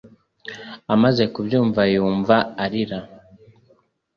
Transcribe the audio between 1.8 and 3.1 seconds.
yumva arira